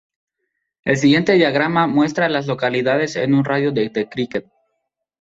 El 0.83 0.97
siguiente 0.97 1.33
diagrama 1.33 1.85
muestra 1.85 2.25
a 2.25 2.29
las 2.29 2.47
localidades 2.47 3.15
en 3.17 3.35
un 3.35 3.45
radio 3.45 3.71
de 3.71 3.87
de 3.89 4.09
Cricket. 4.09 4.47